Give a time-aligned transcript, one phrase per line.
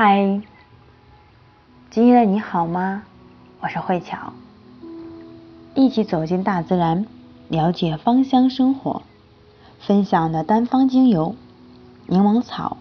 [0.00, 0.42] 嗨，
[1.90, 3.02] 今天的你好吗？
[3.60, 4.32] 我是慧巧，
[5.74, 7.04] 一起走进大自然，
[7.48, 9.02] 了解芳香生活。
[9.80, 11.34] 分享的单方精油
[12.06, 12.76] 柠檬草，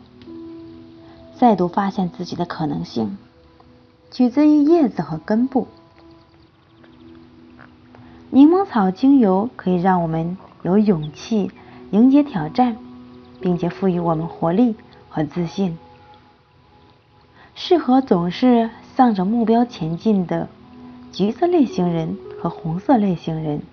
[1.36, 3.18] 再度发现自己的可能性，
[4.12, 5.68] 取自于叶子和根部。
[8.30, 11.50] 柠檬草精油可以让我们有勇气
[11.90, 12.78] 迎接挑战，
[13.42, 14.76] 并且赋予我们活力
[15.10, 15.80] 和自信。
[17.60, 20.48] 适合总是向着目标前进的
[21.12, 23.64] 橘色类型人和红色类型人。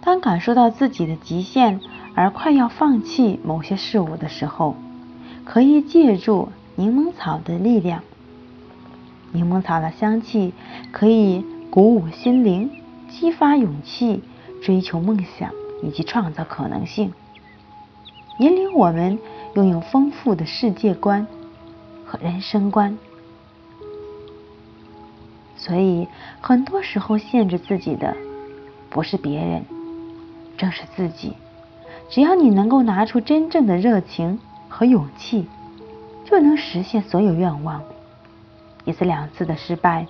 [0.00, 1.80] 当感受到自己的极限
[2.16, 4.74] 而快要放弃某些事物的时候，
[5.44, 8.02] 可以借助柠檬草的力量。
[9.30, 10.52] 柠檬草的香气
[10.90, 12.68] 可以鼓舞心灵，
[13.08, 14.20] 激发勇气，
[14.60, 15.52] 追求梦想
[15.84, 17.12] 以及创造可能性，
[18.40, 19.20] 引领我们
[19.54, 21.26] 拥有丰富的世界观。
[22.20, 22.96] 人生观，
[25.56, 26.08] 所以
[26.40, 28.16] 很多时候限制自己的
[28.90, 29.64] 不是别人，
[30.56, 31.34] 正是自己。
[32.08, 35.46] 只要你能够拿出真正的热情和勇气，
[36.24, 37.82] 就能实现所有愿望。
[38.84, 40.06] 一次两次的失败，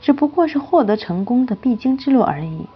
[0.00, 2.66] 只不过是获得成功的必经之路而已。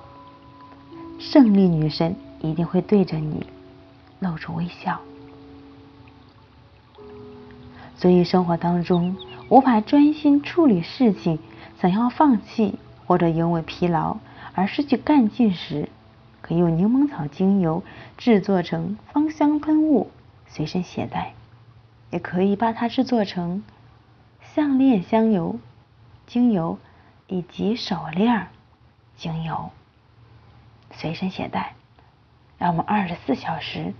[1.18, 3.46] 胜利女神一定会对着你
[4.18, 5.00] 露出微笑。
[8.02, 9.16] 所以，生活当中
[9.48, 11.38] 无法专心处理事情，
[11.80, 14.16] 想要放弃或者因为疲劳
[14.54, 15.88] 而失去干劲时，
[16.40, 17.84] 可以用柠檬草精油
[18.18, 20.10] 制作成芳香喷雾，
[20.48, 21.34] 随身携带；
[22.10, 23.62] 也可以把它制作成
[24.42, 25.60] 项链香油、
[26.26, 26.80] 精油
[27.28, 28.48] 以及手链
[29.16, 29.70] 精油，
[30.90, 31.74] 随身携带，
[32.58, 33.94] 让我们二十四小时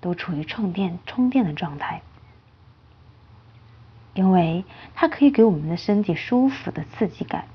[0.00, 2.00] 都处于充电充电的状态。
[4.14, 7.46] 因为它可以给我们的身体舒服的刺激感，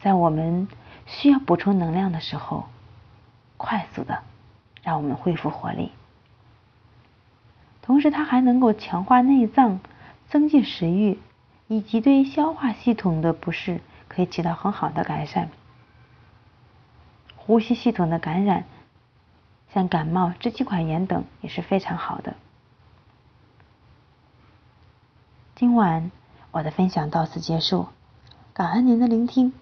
[0.00, 0.68] 在我们
[1.06, 2.66] 需要补充能量的时候，
[3.56, 4.22] 快速的
[4.82, 5.90] 让我们恢复活力。
[7.80, 9.80] 同时，它还能够强化内脏，
[10.28, 11.18] 增进食欲，
[11.68, 15.48] 以及对消化系统的不适可以起到很好的改善。
[17.36, 18.64] 呼吸系统的感染，
[19.72, 22.36] 像感冒、支气管炎等也是非常好的。
[25.56, 26.10] 今晚
[26.50, 27.86] 我的分享到此结束，
[28.52, 29.52] 感恩您的聆听。